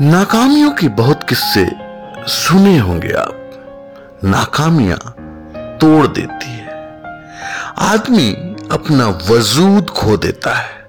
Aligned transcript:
नाकामियों 0.00 0.70
के 0.70 0.88
बहुत 0.88 1.28
किस्से 1.28 1.70
सुने 2.26 2.78
होंगे 2.78 3.12
आप। 3.12 3.40
नाकामियाँ 4.24 4.98
तोड़ 5.80 6.06
देती 6.06 6.46
है। 6.46 6.68
आदमी 7.78 8.32
अपना 8.72 9.08
वजूद 9.30 9.90
खो 9.90 10.16
देता 10.16 10.54
है, 10.54 10.84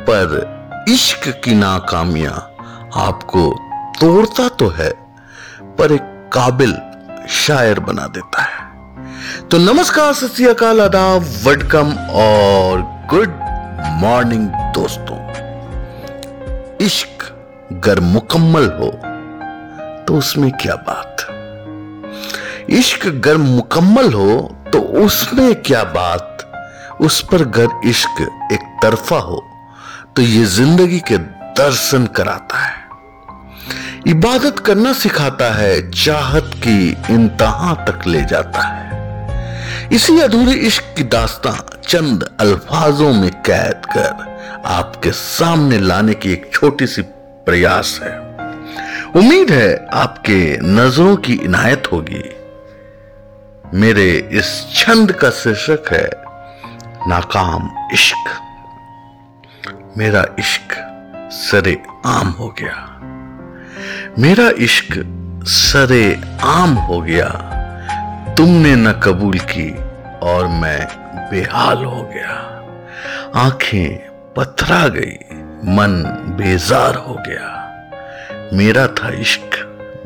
पर 0.00 0.84
इश्क 0.88 1.40
की 1.44 1.54
नाकामियाँ 1.54 2.56
आपको 2.96 3.58
तोड़ता 4.00 4.48
तो 4.48 4.68
है, 4.68 4.90
पर 5.62 5.92
एक 5.92 6.30
काबिल 6.32 6.74
शायर 7.28 7.80
बना 7.80 8.06
देता 8.06 8.42
है। 8.42 8.64
तो 9.48 9.58
नमस्कार, 9.58 10.12
सत 10.12 10.40
आदाब 10.62 11.22
वेलकम 11.22 11.92
और 12.10 12.80
गुड 12.82 13.40
मॉर्निंग 14.02 14.48
दोस्तों। 14.48 15.18
इश्क 16.86 17.35
गर 17.84 18.00
मुकम्मल 18.00 18.66
हो 18.72 18.90
तो 20.06 20.16
उसमें 20.18 20.50
क्या 20.52 20.74
बात? 20.88 21.26
इश्क 22.70 23.06
गर 23.24 23.36
मुकम्मल 23.36 24.12
हो 24.12 24.38
तो 24.72 24.80
उसमें 25.04 25.54
क्या 25.62 25.82
बात? 25.84 26.32
उस 27.00 27.20
पर 27.22 27.44
गर 27.50 27.80
इश्क 27.84 28.20
एक 28.52 28.60
तरफा 28.82 29.18
हो 29.18 29.42
तो 30.16 30.22
ये 30.22 30.44
ज़िंदगी 30.46 31.00
के 31.00 31.18
दर्शन 31.58 32.06
कराता 32.16 32.58
है। 32.58 32.84
इबादत 34.06 34.58
करना 34.58 34.92
सिखाता 34.92 35.52
है, 35.54 35.90
चाहत 35.90 36.50
की 36.56 36.88
इंतहा 37.14 37.74
तक 37.84 38.06
ले 38.06 38.22
जाता 38.24 38.62
है। 38.62 38.84
इसी 39.92 40.18
अधूरे 40.20 40.52
इश्क 40.66 40.94
की 40.96 41.02
दास्तां 41.04 41.54
चंद 41.88 42.28
अल्फाजों 42.40 43.12
में 43.12 43.30
कैद 43.40 43.86
कर, 43.86 44.62
आपके 44.66 45.10
सामने 45.12 45.78
लाने 45.78 46.14
की 46.14 46.32
एक 46.32 46.50
छोटी 46.52 46.86
सी 46.86 47.02
प्रयास 47.46 48.00
है। 48.02 48.18
उम्मीद 49.16 49.50
है 49.50 49.86
आपके 49.86 50.58
नज़रों 50.62 51.16
की 51.16 51.34
इनायत 51.34 51.82
होगी। 51.92 52.22
मेरे 53.74 54.28
इस 54.32 54.66
छंद 54.74 55.12
का 55.12 55.30
शीर्षक 55.30 55.82
है, 55.92 56.10
नाकाम 57.08 57.88
इश्क। 57.92 58.40
मेरा 59.98 60.26
इश्क 60.38 60.92
सरे 61.32 61.82
आम 62.06 62.28
हो 62.28 62.48
गया। 62.48 63.00
मेरा 64.18 64.50
इश्क 64.58 65.02
सरे 65.44 66.20
आम 66.42 66.70
हो 66.70 67.00
गया। 67.00 67.28
तुमने 68.36 68.76
न 68.76 68.92
कबूल 68.92 69.38
की 69.38 69.76
और 70.18 70.46
मैं 70.46 70.86
बेहाल 71.30 71.84
हो 71.84 72.02
गया। 72.02 72.52
आँखें 73.36 74.10
पथरा 74.36 74.88
गई। 74.88 75.35
मन 75.64 76.02
बेजार 76.38 76.94
हो 76.94 77.14
गया। 77.14 77.52
मेरा 78.52 78.86
था 78.86 79.08
इश्क, 79.08 79.50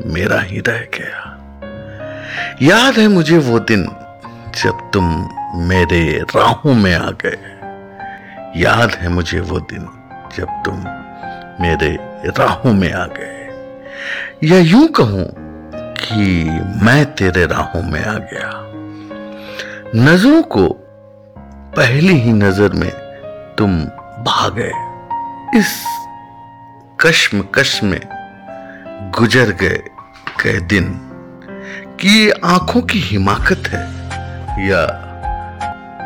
मेरा 0.05 0.39
ही 0.39 0.59
रह 0.59 0.79
गया। 0.79 1.27
याद 2.61 2.93
है 2.93 3.07
मुझे 3.07 3.37
वो 3.37 3.59
दिन 3.59 3.83
जब 4.63 4.91
तुम 4.93 5.29
मेरे 5.55 6.25
राहों 6.35 6.73
में 6.73 6.95
आ 6.95 7.11
गए। 7.11 7.39
याद 8.61 8.91
है 8.91 9.09
मुझे 9.09 9.39
वो 9.39 9.59
दिन 9.59 9.87
जब 10.37 10.47
तुम 10.65 10.75
मेरे 11.63 11.97
राहों 12.25 12.73
में 12.73 12.93
आ 12.93 13.05
गए। 13.05 13.49
या 14.43 14.59
यूँ 14.59 14.87
कहूँ 14.87 15.25
कि 15.75 16.43
मैं 16.85 17.05
तेरे 17.05 17.45
राहों 17.45 17.83
में 17.83 18.05
आ 18.05 18.13
गया। 18.13 18.67
नज़रों 19.95 20.43
को 20.43 20.67
पहली 21.77 22.13
ही 22.13 22.33
नज़र 22.33 22.69
में 22.69 22.91
तुम 23.57 23.85
भागे 24.23 24.90
इस 25.55 25.85
कश्म 26.99 27.41
कश 27.41 27.83
में 27.83 27.99
गुजर 29.19 29.49
गए 29.49 29.83
कई 30.43 30.59
दिन 30.59 30.99
कि 31.99 32.09
ये 32.09 32.31
आँखों 32.45 32.81
की 32.81 32.99
हिमाकत 32.99 33.63
है 33.67 33.79
या 34.67 34.83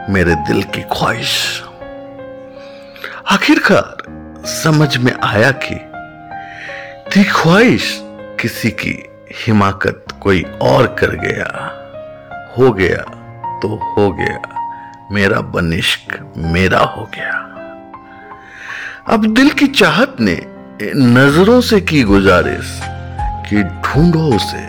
मेरे 0.10 0.36
दिल 0.36 0.64
की 0.64 0.82
ख्वाहिश। 0.82 1.64
आखिरकार 3.32 3.98
समझ 4.46 4.98
में 4.98 5.14
आया 5.24 5.52
कि 5.52 5.76
थी 7.10 7.24
ख्वाहिश 7.24 8.02
किसी 8.40 8.72
की 8.72 9.10
हिमाकत 9.36 10.06
कोई 10.22 10.44
और 10.62 10.88
कर 10.88 11.12
गया। 11.12 11.72
हो 12.58 12.72
गया 12.72 13.02
तो 13.60 13.94
हो 13.94 14.12
गया। 14.12 14.40
मेरा 15.12 15.42
बनिश्क 15.42 16.34
मेरा 16.38 16.80
हो 16.80 17.10
गया। 17.16 17.55
अब 19.10 19.26
दिल 19.34 19.50
की 19.50 19.68
चाहत 19.68 20.16
ने 20.20 20.42
नज़रों 20.96 21.62
से 21.62 21.82
की 21.82 22.04
गुजारिश 22.04 22.82
कि 23.50 23.64
ढूंढो 23.64 24.36
उसे। 24.36 24.68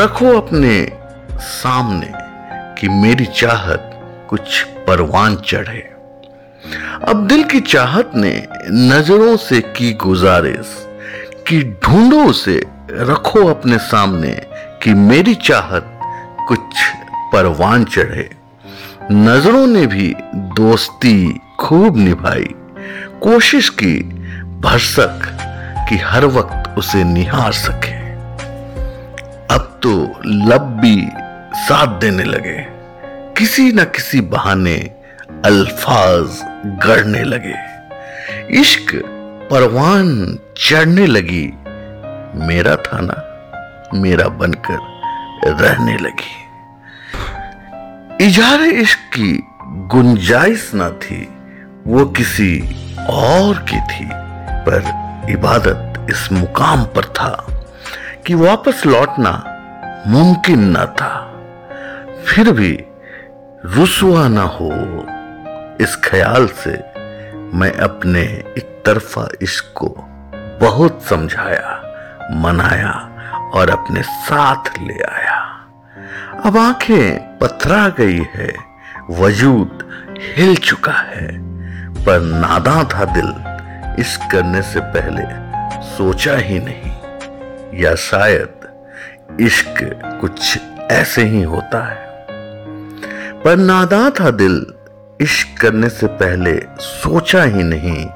रखो 0.00 0.40
अपने 0.40 0.92
सामने 1.32 2.12
कि 2.80 2.88
मेरी 2.88 3.24
चाहत 3.24 4.02
कुछ 4.30 4.62
परवान 4.62 5.36
चढ़े। 5.36 5.90
अब 7.08 7.26
दिल 7.28 7.44
की 7.44 7.60
चाहत 7.60 8.10
ने 8.14 8.46
नज़रों 8.70 9.36
से 9.36 9.60
की 9.60 9.92
गुजारिश 9.92 10.86
कि 11.48 11.62
ढूंढो 11.62 12.24
उसे, 12.24 12.66
रखो 12.90 13.46
अपने 13.46 13.78
सामने 13.78 14.40
कि 14.82 14.94
मेरी 14.94 15.34
चाहत 15.34 16.00
कुछ 16.48 16.60
परवान 17.32 17.84
चढ़े। 17.84 18.30
नज़रों 19.12 19.66
ने 19.66 19.86
भी 19.86 20.14
दोस्ती 20.34 21.40
खूब 21.60 21.96
निभाई। 21.96 22.54
कोशिश 23.22 23.68
की, 23.68 24.02
भरसक, 24.60 25.20
कि 25.88 25.96
हर 25.96 26.24
वक्त 26.24 26.78
उसे 26.78 27.04
निहार 27.04 27.52
सके। 27.52 28.10
अब 29.54 29.80
तो 29.82 30.20
लब 30.26 30.60
भी 30.60 31.08
साथ 31.54 32.00
देने 32.00 32.24
लगे। 32.24 32.66
किसी 33.38 33.72
न 33.72 33.84
किसी 33.84 34.20
बहाने 34.20 34.76
अल्फाज 35.44 36.40
गढ़ने 36.66 37.24
लगे। 37.24 37.54
इश्क 38.60 39.02
परवान 39.50 40.38
चढ़ने 40.56 41.06
लगी। 41.06 41.52
मेरा 42.46 42.76
था 42.76 42.98
ना, 43.00 43.26
मेरा 43.94 44.28
बनकर 44.28 44.78
रहने 45.50 45.96
लगी। 45.96 46.40
इजहार 48.24 48.60
इश्क 48.60 48.98
की 48.98 49.42
गुंजाइश 49.66 50.70
ना 50.74 50.90
थी। 50.90 51.28
वो 51.86 52.04
किसी 52.04 52.76
और 53.10 53.58
की 53.58 53.80
थी, 53.80 54.08
पर 54.68 54.82
इबादत 55.30 56.06
इस 56.10 56.32
मुकाम 56.32 56.84
पर 56.84 57.04
था 57.04 57.46
कि 58.26 58.34
वापस 58.34 58.86
लौटना 58.86 59.44
मुमकिन 60.06 60.70
न 60.70 60.74
था। 60.74 61.40
फिर 62.26 62.52
भी 62.52 62.84
रुसवा 63.64 64.28
न 64.28 64.38
हो, 64.38 64.70
इस 65.80 65.98
ख्याल 66.04 66.46
से 66.46 66.70
मैं 67.56 67.72
अपने 67.72 68.22
एक 68.58 68.82
तरफा 68.86 69.28
इश्क 69.42 69.72
को 69.76 69.96
बहुत 70.60 71.02
समझाया, 71.02 71.82
मनाया 72.32 73.10
और 73.54 73.70
अपने 73.70 74.02
साथ 74.02 74.78
ले 74.78 75.02
आया। 75.04 75.66
अब 76.44 76.56
आँखें 76.56 77.38
पथरा 77.38 77.88
गई 77.88 78.22
है, 78.34 78.54
वजूद 79.10 79.90
हिल 80.36 80.56
चुका 80.56 80.92
है। 80.92 81.49
पर 82.06 82.20
नादा 82.20 82.84
था 82.84 83.04
दिल। 83.04 83.34
इस 83.98 84.16
करने 84.32 84.62
से 84.62 84.80
पहले 84.80 85.22
सोचा 85.82 86.36
ही 86.36 86.58
नहीं। 86.58 86.96
या 87.82 87.94
शायद 87.94 88.48
इश्क 89.40 90.00
कुछ 90.20 90.58
ऐसे 90.90 91.22
ही 91.22 91.42
होता 91.42 91.88
है। 91.88 92.26
पर 93.42 93.56
नादा 93.56 94.10
था 94.10 94.30
दिल। 94.30 94.66
इश्क 95.20 95.60
करने 95.60 95.88
से 95.88 96.06
पहले 96.06 96.62
सोचा 96.80 97.42
ही 97.42 97.62
नहीं। 97.62 98.08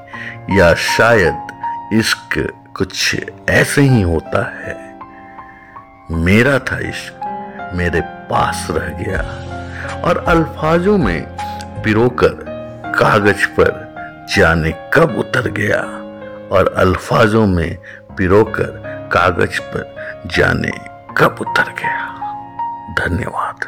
या 0.59 0.73
शायद 0.73 1.47
इश्क 1.93 2.53
कुछ 2.77 3.15
ऐसे 3.49 3.81
ही 3.81 4.01
होता 4.01 4.53
है। 4.55 4.99
मेरा 6.11 6.59
था 6.59 6.77
इश्क। 6.77 7.19
मेरे 7.73 8.01
पास 8.01 8.67
रह 8.71 8.87
गया। 8.87 9.21
और 10.01 10.25
अल्फाजों 10.27 10.97
में 10.97 11.37
पिरोकर 11.83 12.55
कागज़ 12.99 13.47
पर 13.47 13.84
जाने 14.29 14.71
कब 14.93 15.15
उतर 15.17 15.49
गया 15.49 15.81
और 16.51 16.73
अल्फाजों 16.77 17.47
में 17.47 17.77
पिरोकर 18.17 18.81
कागज़ 19.13 19.59
पर 19.61 19.95
जाने 20.35 20.71
कब 21.17 21.35
उतर 21.41 21.63
गया। 21.63 22.05
धन्यवाद। 22.99 23.64